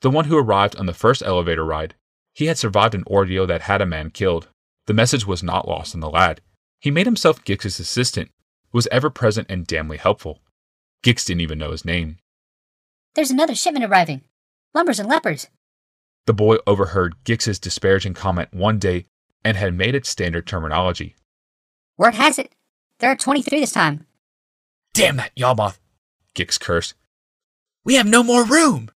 the 0.00 0.10
one 0.10 0.26
who 0.26 0.38
arrived 0.38 0.76
on 0.76 0.86
the 0.86 0.94
first 0.94 1.22
elevator 1.22 1.64
ride. 1.64 1.94
He 2.34 2.46
had 2.46 2.58
survived 2.58 2.94
an 2.94 3.04
ordeal 3.06 3.46
that 3.46 3.62
had 3.62 3.80
a 3.80 3.86
man 3.86 4.10
killed. 4.10 4.48
The 4.86 4.94
message 4.94 5.26
was 5.26 5.42
not 5.42 5.68
lost 5.68 5.94
on 5.94 6.00
the 6.00 6.10
lad. 6.10 6.40
He 6.80 6.90
made 6.90 7.06
himself 7.06 7.44
Gix's 7.44 7.80
assistant, 7.80 8.30
was 8.72 8.86
ever 8.92 9.10
present 9.10 9.50
and 9.50 9.66
damnly 9.66 9.98
helpful. 9.98 10.40
Gix 11.02 11.24
didn't 11.24 11.40
even 11.40 11.58
know 11.58 11.70
his 11.70 11.84
name. 11.84 12.18
There's 13.14 13.30
another 13.30 13.54
shipment 13.54 13.84
arriving. 13.84 14.22
Lumbers 14.74 15.00
and 15.00 15.08
lepers. 15.08 15.48
The 16.26 16.34
boy 16.34 16.56
overheard 16.66 17.14
Gix's 17.24 17.58
disparaging 17.58 18.14
comment 18.14 18.52
one 18.52 18.78
day 18.78 19.06
and 19.44 19.56
had 19.56 19.74
made 19.74 19.94
it 19.94 20.04
standard 20.04 20.46
terminology. 20.46 21.14
Word 21.96 22.14
has 22.14 22.38
it. 22.38 22.52
There 22.98 23.10
are 23.10 23.16
23 23.16 23.60
this 23.60 23.72
time. 23.72 24.06
Damn 24.94 25.16
that 25.16 25.36
Yawgmoth. 25.36 25.78
Gix 26.34 26.58
cursed. 26.58 26.94
We 27.84 27.94
have 27.96 28.06
no 28.06 28.22
more 28.22 28.44
room. 28.44 28.90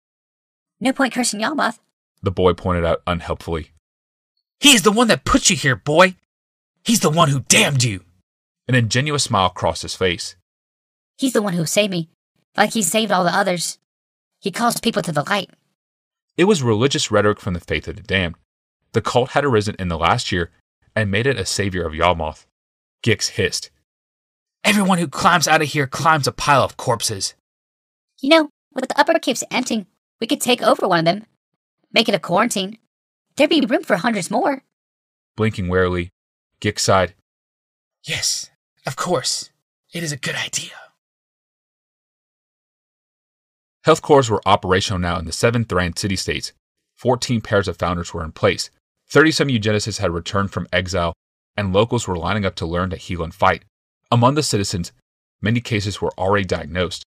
No 0.79 0.93
point 0.93 1.13
cursing 1.13 1.39
Yawgmoth. 1.41 1.79
The 2.21 2.31
boy 2.31 2.53
pointed 2.53 2.85
out 2.85 3.01
unhelpfully. 3.07 3.71
He 4.59 4.73
is 4.73 4.83
the 4.83 4.91
one 4.91 5.07
that 5.07 5.25
put 5.25 5.49
you 5.49 5.55
here, 5.55 5.75
boy. 5.75 6.15
He's 6.83 6.99
the 6.99 7.09
one 7.09 7.29
who 7.29 7.41
damned 7.41 7.83
you. 7.83 8.03
An 8.67 8.75
ingenuous 8.75 9.23
smile 9.23 9.49
crossed 9.49 9.81
his 9.81 9.95
face. 9.95 10.35
He's 11.17 11.33
the 11.33 11.41
one 11.41 11.53
who 11.53 11.65
saved 11.65 11.91
me, 11.91 12.09
like 12.55 12.73
he 12.73 12.81
saved 12.83 13.11
all 13.11 13.23
the 13.23 13.35
others. 13.35 13.79
He 14.39 14.51
calls 14.51 14.79
people 14.79 15.01
to 15.01 15.11
the 15.11 15.27
light. 15.27 15.49
It 16.37 16.43
was 16.43 16.61
religious 16.61 17.09
rhetoric 17.09 17.39
from 17.39 17.55
the 17.55 17.59
faith 17.59 17.87
of 17.87 17.95
the 17.95 18.03
damned. 18.03 18.35
The 18.93 19.01
cult 19.01 19.31
had 19.31 19.43
arisen 19.43 19.75
in 19.79 19.87
the 19.87 19.97
last 19.97 20.31
year 20.31 20.51
and 20.95 21.09
made 21.09 21.25
it 21.27 21.39
a 21.39 21.45
savior 21.45 21.85
of 21.85 21.93
Yawgmoth. 21.93 22.45
Gix 23.03 23.29
hissed. 23.29 23.71
Everyone 24.63 24.97
who 24.97 25.07
climbs 25.07 25.47
out 25.47 25.61
of 25.61 25.69
here 25.69 25.87
climbs 25.87 26.27
a 26.27 26.31
pile 26.31 26.63
of 26.63 26.77
corpses. 26.77 27.35
You 28.19 28.29
know, 28.29 28.49
with 28.73 28.87
the 28.87 28.99
upper 28.99 29.17
caves 29.19 29.43
emptying, 29.51 29.85
we 30.19 30.27
could 30.27 30.41
take 30.41 30.61
over 30.61 30.87
one 30.87 30.99
of 30.99 31.05
them. 31.05 31.25
Make 31.91 32.09
it 32.09 32.15
a 32.15 32.19
quarantine. 32.19 32.77
There'd 33.35 33.49
be 33.49 33.61
room 33.61 33.83
for 33.83 33.97
hundreds 33.97 34.29
more. 34.29 34.63
Blinking 35.35 35.67
warily, 35.67 36.09
Gix 36.61 36.79
sighed. 36.79 37.13
Yes, 38.03 38.49
of 38.85 38.95
course. 38.95 39.51
It 39.93 40.03
is 40.03 40.11
a 40.11 40.17
good 40.17 40.35
idea. 40.35 40.71
Health 43.83 44.01
corps 44.01 44.29
were 44.29 44.41
operational 44.45 44.99
now 44.99 45.17
in 45.17 45.25
the 45.25 45.31
seven 45.31 45.63
Thran 45.63 45.95
city 45.95 46.17
states. 46.17 46.51
14 46.97 47.41
pairs 47.41 47.67
of 47.67 47.77
founders 47.77 48.13
were 48.13 48.23
in 48.23 48.31
place. 48.31 48.69
30 49.09 49.31
some 49.31 49.47
eugenicists 49.47 49.99
had 49.99 50.11
returned 50.11 50.51
from 50.51 50.67
exile, 50.73 51.13
and 51.55 51.71
locals 51.71 52.07
were 52.07 52.17
lining 52.17 52.45
up 52.45 52.55
to 52.55 52.65
learn 52.65 52.89
to 52.89 52.97
heal 52.97 53.23
and 53.23 53.33
fight. 53.33 53.63
Among 54.09 54.35
the 54.35 54.43
citizens, 54.43 54.93
many 55.41 55.59
cases 55.59 56.01
were 56.01 56.13
already 56.17 56.45
diagnosed. 56.45 57.03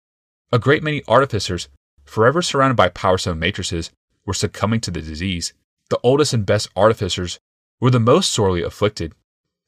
A 0.51 0.59
great 0.59 0.83
many 0.83 1.03
artificers, 1.07 1.69
forever 2.05 2.43
surrounded 2.43 2.77
by 2.77 2.89
power 2.89 3.19
stone 3.19 3.39
matrices, 3.39 3.91
were 4.27 4.35
succumbing 4.35 4.81
to 4.81 4.91
the 4.91 5.01
disease. 5.01 5.53
The 5.91 6.01
oldest 6.03 6.33
and 6.33 6.45
best 6.45 6.69
artificers 6.75 7.39
were 7.81 7.91
the 7.91 8.01
most 8.01 8.33
sorely 8.33 8.63
afflicted. 8.63 9.13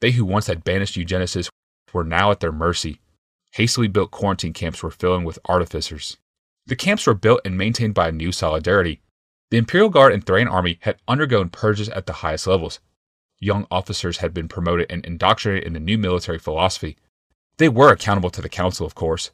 They 0.01 0.11
who 0.11 0.25
once 0.25 0.47
had 0.47 0.63
banished 0.63 0.97
eugenicists 0.97 1.49
were 1.93 2.03
now 2.03 2.31
at 2.31 2.41
their 2.41 2.51
mercy. 2.51 2.99
Hastily 3.53 3.87
built 3.87 4.11
quarantine 4.11 4.53
camps 4.53 4.83
were 4.83 4.91
filling 4.91 5.23
with 5.23 5.39
artificers. 5.45 6.17
The 6.65 6.75
camps 6.75 7.07
were 7.07 7.13
built 7.13 7.41
and 7.45 7.57
maintained 7.57 7.93
by 7.93 8.09
a 8.09 8.11
new 8.11 8.31
solidarity. 8.31 9.01
The 9.51 9.57
Imperial 9.57 9.89
Guard 9.89 10.13
and 10.13 10.25
Thran 10.25 10.47
army 10.47 10.79
had 10.81 11.01
undergone 11.07 11.49
purges 11.49 11.89
at 11.89 12.05
the 12.05 12.13
highest 12.13 12.47
levels. 12.47 12.79
Young 13.39 13.67
officers 13.71 14.17
had 14.17 14.33
been 14.33 14.47
promoted 14.47 14.87
and 14.89 15.05
indoctrinated 15.05 15.65
in 15.65 15.73
the 15.73 15.79
new 15.79 15.97
military 15.97 16.37
philosophy. 16.37 16.97
They 17.61 17.69
were 17.69 17.91
accountable 17.91 18.31
to 18.31 18.41
the 18.41 18.49
Council, 18.49 18.87
of 18.87 18.95
course, 18.95 19.29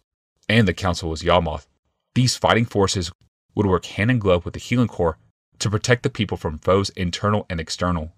and 0.50 0.67
the 0.67 0.74
Council 0.74 1.10
was 1.10 1.24
Yawgmoth. 1.24 1.65
These 2.13 2.36
fighting 2.36 2.65
forces 2.65 3.10
would 3.55 3.65
work 3.65 3.86
hand 3.86 4.12
in 4.12 4.19
glove 4.19 4.43
with 4.43 4.53
the 4.53 4.60
Healing 4.60 4.89
Corps 4.89 5.17
to 5.60 5.69
protect 5.69 6.03
the 6.03 6.10
people 6.10 6.36
from 6.36 6.60
foes 6.60 6.89
internal 6.89 7.46
and 7.50 7.62
external. 7.62 8.12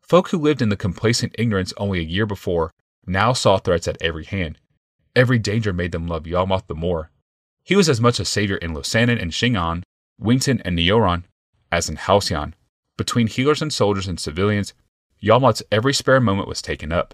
Folk 0.00 0.28
who 0.28 0.38
lived 0.38 0.62
in 0.62 0.68
the 0.68 0.76
complacent 0.76 1.34
ignorance 1.36 1.74
only 1.76 1.98
a 1.98 2.02
year 2.02 2.24
before 2.24 2.70
now 3.04 3.32
saw 3.32 3.58
threats 3.58 3.88
at 3.88 4.00
every 4.00 4.24
hand. 4.24 4.58
Every 5.16 5.40
danger 5.40 5.72
made 5.72 5.90
them 5.90 6.06
love 6.06 6.22
Yawgmoth 6.22 6.68
the 6.68 6.76
more. 6.76 7.10
He 7.64 7.74
was 7.74 7.88
as 7.88 8.00
much 8.00 8.20
a 8.20 8.24
savior 8.24 8.58
in 8.58 8.74
Losanin 8.74 9.20
and 9.20 9.32
Shingon, 9.32 9.82
Wington 10.20 10.62
and 10.64 10.78
Neoron, 10.78 11.24
as 11.72 11.88
in 11.88 11.96
Halcyon. 11.96 12.54
Between 12.96 13.26
healers 13.26 13.60
and 13.60 13.72
soldiers 13.72 14.06
and 14.06 14.20
civilians, 14.20 14.72
Yawgmoth's 15.20 15.64
every 15.72 15.94
spare 15.94 16.20
moment 16.20 16.46
was 16.46 16.62
taken 16.62 16.92
up. 16.92 17.12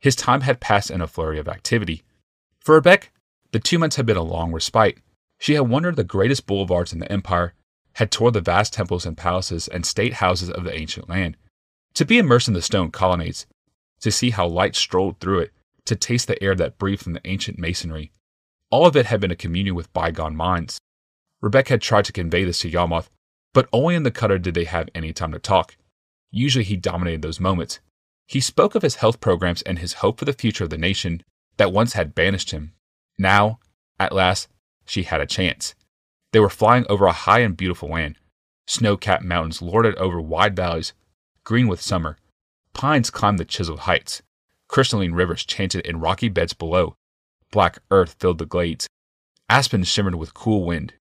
His 0.00 0.16
time 0.16 0.42
had 0.42 0.60
passed 0.60 0.90
in 0.90 1.00
a 1.00 1.06
flurry 1.06 1.38
of 1.38 1.48
activity. 1.48 2.02
For 2.58 2.74
Rebecca, 2.74 3.08
the 3.52 3.58
two 3.58 3.78
months 3.78 3.96
had 3.96 4.06
been 4.06 4.16
a 4.16 4.22
long 4.22 4.52
respite. 4.52 4.98
She 5.38 5.54
had 5.54 5.68
wandered 5.68 5.96
the 5.96 6.04
greatest 6.04 6.46
boulevards 6.46 6.92
in 6.92 6.98
the 6.98 7.10
empire, 7.10 7.54
had 7.94 8.10
toured 8.10 8.34
the 8.34 8.40
vast 8.40 8.72
temples 8.72 9.04
and 9.04 9.16
palaces 9.16 9.68
and 9.68 9.84
state 9.84 10.14
houses 10.14 10.50
of 10.50 10.64
the 10.64 10.74
ancient 10.74 11.08
land. 11.08 11.36
To 11.94 12.04
be 12.04 12.18
immersed 12.18 12.48
in 12.48 12.54
the 12.54 12.62
stone 12.62 12.90
colonnades, 12.90 13.46
to 14.00 14.10
see 14.10 14.30
how 14.30 14.46
light 14.46 14.76
strolled 14.76 15.18
through 15.20 15.40
it, 15.40 15.52
to 15.86 15.96
taste 15.96 16.28
the 16.28 16.42
air 16.42 16.54
that 16.54 16.78
breathed 16.78 17.02
from 17.02 17.14
the 17.14 17.26
ancient 17.26 17.58
masonry. 17.58 18.12
All 18.70 18.86
of 18.86 18.96
it 18.96 19.06
had 19.06 19.20
been 19.20 19.32
a 19.32 19.36
communion 19.36 19.74
with 19.74 19.92
bygone 19.92 20.36
minds. 20.36 20.78
Rebecca 21.40 21.74
had 21.74 21.82
tried 21.82 22.04
to 22.04 22.12
convey 22.12 22.44
this 22.44 22.60
to 22.60 22.70
Yawgmoth, 22.70 23.10
but 23.52 23.68
only 23.72 23.96
in 23.96 24.04
the 24.04 24.10
cutter 24.10 24.38
did 24.38 24.54
they 24.54 24.64
have 24.64 24.88
any 24.94 25.12
time 25.12 25.32
to 25.32 25.38
talk. 25.38 25.76
Usually 26.30 26.64
he 26.64 26.76
dominated 26.76 27.22
those 27.22 27.40
moments. 27.40 27.80
He 28.30 28.40
spoke 28.40 28.76
of 28.76 28.82
his 28.82 28.94
health 28.94 29.18
programs 29.18 29.60
and 29.62 29.80
his 29.80 29.94
hope 29.94 30.20
for 30.20 30.24
the 30.24 30.32
future 30.32 30.62
of 30.62 30.70
the 30.70 30.78
nation 30.78 31.24
that 31.56 31.72
once 31.72 31.94
had 31.94 32.14
banished 32.14 32.52
him. 32.52 32.74
Now, 33.18 33.58
at 33.98 34.12
last, 34.12 34.46
she 34.84 35.02
had 35.02 35.20
a 35.20 35.26
chance. 35.26 35.74
They 36.32 36.38
were 36.38 36.48
flying 36.48 36.86
over 36.88 37.06
a 37.06 37.12
high 37.12 37.40
and 37.40 37.56
beautiful 37.56 37.88
land. 37.88 38.18
Snow 38.68 38.96
capped 38.96 39.24
mountains 39.24 39.60
lorded 39.60 39.96
over 39.96 40.20
wide 40.20 40.54
valleys, 40.54 40.92
green 41.42 41.66
with 41.66 41.82
summer. 41.82 42.18
Pines 42.72 43.10
climbed 43.10 43.40
the 43.40 43.44
chiseled 43.44 43.80
heights. 43.80 44.22
Crystalline 44.68 45.12
rivers 45.12 45.44
chanted 45.44 45.84
in 45.84 45.98
rocky 45.98 46.28
beds 46.28 46.52
below. 46.52 46.94
Black 47.50 47.80
earth 47.90 48.14
filled 48.20 48.38
the 48.38 48.46
glades. 48.46 48.86
Aspens 49.48 49.88
shimmered 49.88 50.14
with 50.14 50.34
cool 50.34 50.64
wind. 50.64 50.94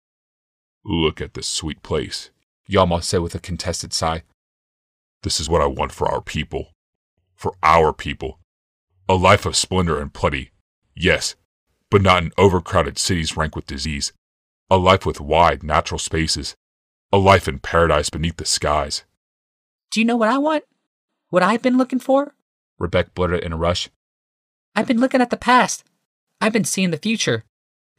Look 0.82 1.20
at 1.20 1.34
this 1.34 1.46
sweet 1.46 1.82
place. 1.82 2.30
Yawgmoth 2.66 3.04
said 3.04 3.20
with 3.20 3.34
a 3.34 3.38
contested 3.38 3.92
sigh. 3.92 4.22
This 5.24 5.38
is 5.38 5.50
what 5.50 5.60
I 5.60 5.66
want 5.66 5.92
for 5.92 6.10
our 6.10 6.22
people. 6.22 6.68
For 7.38 7.54
our 7.62 7.92
people. 7.92 8.40
A 9.08 9.14
life 9.14 9.46
of 9.46 9.54
splendor 9.54 10.00
and 10.00 10.12
plenty. 10.12 10.50
Yes, 10.96 11.36
but 11.88 12.02
not 12.02 12.24
in 12.24 12.32
overcrowded 12.36 12.98
cities 12.98 13.36
rank 13.36 13.54
with 13.54 13.64
disease. 13.64 14.12
A 14.68 14.76
life 14.76 15.06
with 15.06 15.20
wide, 15.20 15.62
natural 15.62 16.00
spaces. 16.00 16.56
A 17.12 17.16
life 17.16 17.46
in 17.46 17.60
paradise 17.60 18.10
beneath 18.10 18.38
the 18.38 18.44
skies. 18.44 19.04
Do 19.92 20.00
you 20.00 20.04
know 20.04 20.16
what 20.16 20.30
I 20.30 20.38
want? 20.38 20.64
What 21.30 21.44
I've 21.44 21.62
been 21.62 21.78
looking 21.78 22.00
for? 22.00 22.34
Rebecca 22.76 23.10
blurted 23.14 23.44
in 23.44 23.52
a 23.52 23.56
rush. 23.56 23.88
I've 24.74 24.88
been 24.88 24.98
looking 24.98 25.20
at 25.20 25.30
the 25.30 25.36
past. 25.36 25.84
I've 26.40 26.52
been 26.52 26.64
seeing 26.64 26.90
the 26.90 26.96
future. 26.96 27.44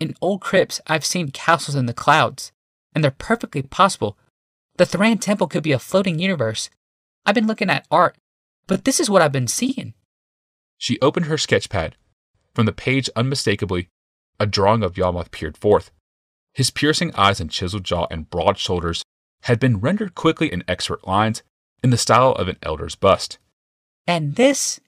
In 0.02 0.16
old 0.20 0.42
crypts, 0.42 0.82
I've 0.86 1.06
seen 1.06 1.32
castles 1.32 1.76
in 1.78 1.86
the 1.86 1.94
clouds, 1.94 2.52
and 2.94 3.02
they're 3.02 3.12
perfectly 3.12 3.62
possible. 3.62 4.18
The 4.76 4.86
Thran 4.86 5.20
Temple 5.20 5.48
could 5.48 5.64
be 5.64 5.72
a 5.72 5.80
floating 5.80 6.20
universe. 6.20 6.70
I've 7.26 7.36
been 7.36 7.48
looking 7.48 7.70
at 7.70 7.88
art, 7.90 8.18
but 8.70 8.86
this 8.86 9.00
is 9.00 9.10
what 9.10 9.24
I've 9.24 9.32
been 9.32 9.48
seeing. 9.48 9.96
She 10.78 11.00
opened 11.02 11.26
her 11.26 11.40
sketch 11.40 11.70
pad. 11.70 11.98
From 12.54 12.68
the 12.68 12.72
page, 12.72 13.10
unmistakably, 13.16 13.90
a 14.40 14.46
drawing 14.46 14.84
of 14.84 14.94
Yawgmoth 14.94 15.32
peered 15.32 15.58
forth. 15.58 15.92
His 16.54 16.70
piercing 16.70 17.14
eyes 17.16 17.42
and 17.42 17.50
chiseled 17.50 17.84
jaw 17.84 18.06
and 18.12 18.30
broad 18.30 18.60
shoulders 18.60 19.04
had 19.44 19.60
been 19.60 19.80
rendered 19.80 20.14
quickly 20.14 20.54
in 20.54 20.64
expert 20.68 21.08
lines 21.08 21.42
in 21.84 21.90
the 21.90 21.98
style 21.98 22.34
of 22.34 22.48
an 22.48 22.58
elder's 22.62 22.94
bust. 22.94 23.40
And 24.06 24.36
this? 24.36 24.80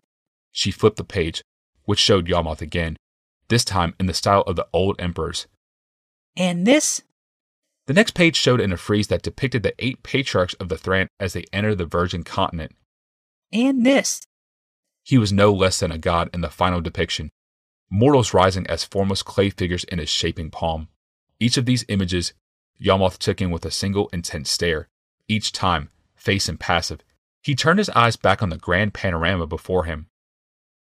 She 0.51 0.69
flipped 0.69 0.97
the 0.97 1.03
page, 1.03 1.41
which 1.85 1.99
showed 1.99 2.27
Yawgmoth 2.27 2.61
again, 2.61 2.97
this 3.47 3.65
time 3.65 3.95
in 3.99 4.05
the 4.05 4.13
style 4.13 4.41
of 4.41 4.57
the 4.57 4.67
old 4.71 4.95
emperors. 4.99 5.47
And 6.37 6.67
this? 6.67 7.01
The 7.87 7.93
next 7.93 8.13
page 8.13 8.35
showed 8.35 8.61
in 8.61 8.71
a 8.71 8.77
frieze 8.77 9.07
that 9.07 9.23
depicted 9.23 9.63
the 9.63 9.73
eight 9.79 10.03
patriarchs 10.03 10.53
of 10.55 10.69
the 10.69 10.77
Thran 10.77 11.07
as 11.19 11.33
they 11.33 11.45
entered 11.51 11.79
the 11.79 11.85
virgin 11.85 12.23
continent. 12.23 12.73
And 13.53 13.85
this? 13.85 14.21
He 15.03 15.17
was 15.17 15.33
no 15.33 15.51
less 15.51 15.79
than 15.79 15.91
a 15.91 15.97
god 15.97 16.29
in 16.33 16.41
the 16.41 16.49
final 16.49 16.81
depiction, 16.81 17.29
mortals 17.89 18.33
rising 18.33 18.67
as 18.67 18.83
formless 18.83 19.23
clay 19.23 19.49
figures 19.49 19.83
in 19.85 19.99
his 19.99 20.09
shaping 20.09 20.49
palm. 20.49 20.87
Each 21.39 21.57
of 21.57 21.65
these 21.65 21.85
images 21.87 22.33
Yawgmoth 22.79 23.17
took 23.19 23.41
in 23.41 23.51
with 23.51 23.65
a 23.65 23.71
single 23.71 24.09
intense 24.11 24.49
stare, 24.49 24.87
each 25.27 25.51
time, 25.51 25.89
face 26.15 26.49
impassive, 26.49 27.03
he 27.41 27.55
turned 27.55 27.79
his 27.79 27.89
eyes 27.91 28.15
back 28.15 28.41
on 28.41 28.49
the 28.49 28.57
grand 28.57 28.93
panorama 28.93 29.47
before 29.47 29.85
him. 29.85 30.07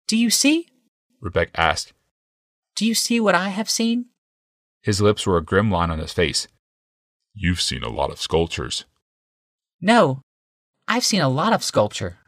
Do 0.08 0.18
you 0.18 0.30
see? 0.30 0.68
Rebecca 1.20 1.60
asked. 1.60 1.94
Do 2.76 2.86
you 2.86 2.94
see 2.94 3.20
what 3.20 3.36
I 3.36 3.50
have 3.50 3.70
seen? 3.70 4.06
His 4.82 5.02
lips 5.02 5.26
were 5.26 5.38
a 5.38 5.44
grim 5.44 5.72
line 5.72 5.92
on 5.92 6.00
his 6.00 6.14
face. 6.14 6.48
You've 7.34 7.62
seen 7.62 7.84
a 7.84 7.90
lot 7.90 8.12
of 8.12 8.22
sculptures. 8.22 8.86
No, 9.82 10.22
I've 10.88 11.04
seen 11.04 11.22
a 11.22 11.30
lot 11.30 11.54
of 11.54 11.64
sculpture. 11.64 12.20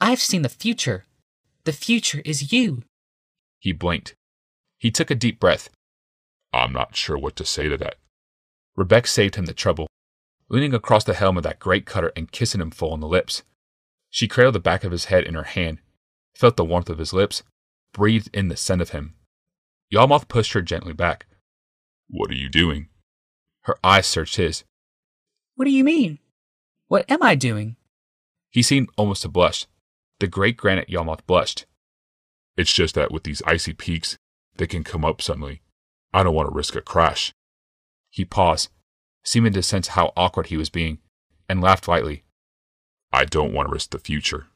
I've 0.00 0.20
seen 0.20 0.42
the 0.42 0.48
future. 0.48 1.04
The 1.64 1.72
future 1.72 2.22
is 2.24 2.52
you. 2.52 2.82
He 3.58 3.72
blinked. 3.72 4.14
He 4.78 4.90
took 4.90 5.10
a 5.10 5.14
deep 5.14 5.38
breath. 5.38 5.68
I'm 6.54 6.72
not 6.72 6.96
sure 6.96 7.18
what 7.18 7.36
to 7.36 7.44
say 7.44 7.68
to 7.68 7.76
that. 7.76 7.96
Rebecca 8.76 9.08
saved 9.08 9.34
him 9.34 9.44
the 9.44 9.52
trouble, 9.52 9.86
leaning 10.48 10.72
across 10.72 11.04
the 11.04 11.14
helm 11.14 11.36
of 11.36 11.42
that 11.42 11.58
great 11.58 11.84
cutter 11.84 12.12
and 12.16 12.32
kissing 12.32 12.62
him 12.62 12.70
full 12.70 12.92
on 12.92 13.00
the 13.00 13.06
lips. 13.06 13.42
She 14.08 14.26
cradled 14.26 14.54
the 14.54 14.60
back 14.60 14.84
of 14.84 14.92
his 14.92 15.06
head 15.06 15.24
in 15.24 15.34
her 15.34 15.44
hand, 15.44 15.78
felt 16.34 16.56
the 16.56 16.64
warmth 16.64 16.88
of 16.88 16.98
his 16.98 17.12
lips, 17.12 17.42
breathed 17.92 18.30
in 18.32 18.48
the 18.48 18.56
scent 18.56 18.80
of 18.80 18.90
him. 18.90 19.14
Yawgmoth 19.92 20.28
pushed 20.28 20.54
her 20.54 20.62
gently 20.62 20.94
back. 20.94 21.26
What 22.08 22.30
are 22.30 22.34
you 22.34 22.48
doing? 22.48 22.88
Her 23.62 23.76
eyes 23.84 24.06
searched 24.06 24.36
his. 24.36 24.64
What 25.56 25.66
do 25.66 25.70
you 25.70 25.84
mean? 25.84 26.18
What 26.88 27.04
am 27.10 27.22
I 27.22 27.34
doing? 27.34 27.76
He 28.48 28.62
seemed 28.62 28.88
almost 28.96 29.22
to 29.22 29.28
blush. 29.28 29.66
The 30.20 30.28
great 30.28 30.56
granite 30.56 30.88
Yawgmoth 30.88 31.26
blushed. 31.26 31.66
It's 32.56 32.72
just 32.72 32.94
that 32.94 33.10
with 33.10 33.24
these 33.24 33.42
icy 33.46 33.72
peaks, 33.72 34.18
they 34.56 34.66
can 34.66 34.84
come 34.84 35.04
up 35.04 35.22
suddenly. 35.22 35.62
I 36.12 36.22
don't 36.22 36.34
want 36.34 36.50
to 36.50 36.54
risk 36.54 36.76
a 36.76 36.82
crash. 36.82 37.32
He 38.10 38.26
paused, 38.26 38.68
seeming 39.24 39.54
to 39.54 39.62
sense 39.62 39.88
how 39.88 40.12
awkward 40.16 40.46
he 40.46 40.58
was 40.58 40.68
being, 40.68 40.98
and 41.48 41.62
laughed 41.62 41.88
lightly. 41.88 42.24
I 43.12 43.24
don't 43.24 43.54
want 43.54 43.68
to 43.68 43.72
risk 43.72 43.90
the 43.90 43.98
future. 43.98 44.48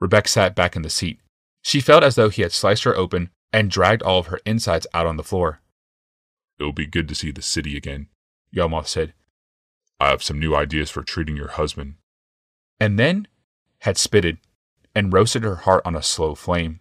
Rebecca 0.00 0.28
sat 0.28 0.54
back 0.56 0.74
in 0.74 0.82
the 0.82 0.90
seat. 0.90 1.20
She 1.62 1.80
felt 1.80 2.02
as 2.02 2.16
though 2.16 2.28
he 2.28 2.42
had 2.42 2.52
sliced 2.52 2.84
her 2.84 2.96
open 2.96 3.30
and 3.52 3.70
dragged 3.70 4.02
all 4.02 4.18
of 4.18 4.26
her 4.26 4.40
insides 4.44 4.86
out 4.92 5.06
on 5.06 5.16
the 5.16 5.22
floor. 5.22 5.60
It'll 6.58 6.72
be 6.72 6.86
good 6.86 7.08
to 7.08 7.14
see 7.14 7.30
the 7.30 7.42
city 7.42 7.76
again, 7.76 8.08
Yawgmoth 8.54 8.88
said. 8.88 9.14
I 10.00 10.08
have 10.08 10.22
some 10.22 10.40
new 10.40 10.56
ideas 10.56 10.90
for 10.90 11.02
treating 11.02 11.36
your 11.36 11.48
husband. 11.48 11.94
And 12.80 12.98
then 12.98 13.28
had 13.80 13.96
spitted 13.96 14.38
and 14.94 15.12
roasted 15.12 15.42
her 15.42 15.56
heart 15.56 15.82
on 15.84 15.94
a 15.94 16.02
slow 16.02 16.34
flame. 16.34 16.80